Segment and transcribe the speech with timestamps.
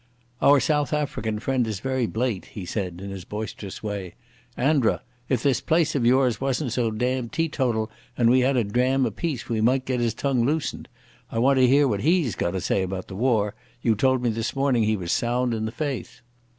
[0.41, 4.15] "Our South African friend is very blate," he said in his boisterous way.
[4.57, 9.05] "Andra, if this place of yours wasn't so damned teetotal and we had a dram
[9.05, 10.87] apiece, we might get his tongue loosened.
[11.29, 13.53] I want to hear what he's got to say about the war.
[13.83, 16.21] You told me this morning he was sound in the faith."